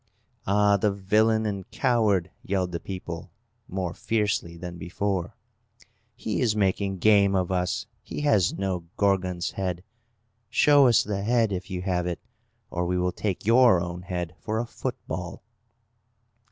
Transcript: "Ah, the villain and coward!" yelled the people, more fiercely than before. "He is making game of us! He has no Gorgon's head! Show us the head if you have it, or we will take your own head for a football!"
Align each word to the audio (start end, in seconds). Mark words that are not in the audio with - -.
"Ah, 0.47 0.77
the 0.77 0.91
villain 0.91 1.45
and 1.45 1.69
coward!" 1.69 2.31
yelled 2.41 2.71
the 2.71 2.79
people, 2.79 3.29
more 3.67 3.93
fiercely 3.93 4.57
than 4.57 4.79
before. 4.79 5.35
"He 6.15 6.41
is 6.41 6.55
making 6.55 6.97
game 6.97 7.35
of 7.35 7.51
us! 7.51 7.85
He 8.01 8.21
has 8.21 8.57
no 8.57 8.85
Gorgon's 8.97 9.51
head! 9.51 9.83
Show 10.49 10.87
us 10.87 11.03
the 11.03 11.21
head 11.21 11.51
if 11.53 11.69
you 11.69 11.83
have 11.83 12.07
it, 12.07 12.19
or 12.71 12.87
we 12.87 12.97
will 12.97 13.11
take 13.11 13.45
your 13.45 13.79
own 13.79 14.01
head 14.01 14.33
for 14.39 14.57
a 14.57 14.65
football!" 14.65 15.43